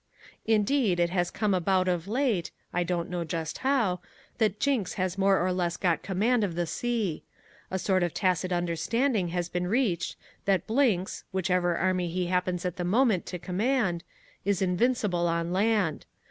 Indeed 0.47 0.99
it 0.99 1.11
has 1.11 1.29
come 1.29 1.53
about 1.53 1.87
of 1.87 2.07
late, 2.07 2.49
I 2.73 2.81
don't 2.83 3.07
know 3.07 3.23
just 3.23 3.59
how, 3.59 3.99
that 4.39 4.59
Jinks 4.59 4.95
has 4.95 5.15
more 5.15 5.39
or 5.45 5.53
less 5.53 5.77
got 5.77 6.01
command 6.01 6.43
of 6.43 6.55
the 6.55 6.65
sea. 6.65 7.23
A 7.69 7.77
sort 7.77 8.01
of 8.01 8.11
tacit 8.11 8.51
understanding 8.51 9.27
has 9.27 9.47
been 9.47 9.67
reached 9.67 10.15
that 10.45 10.65
Blinks, 10.65 11.23
whichever 11.31 11.77
army 11.77 12.07
he 12.09 12.25
happens 12.25 12.65
at 12.65 12.77
the 12.77 12.83
moment 12.83 13.27
to 13.27 13.37
command, 13.37 14.03
is 14.43 14.59
invincible 14.59 15.27
on 15.27 15.53
land. 15.53 16.07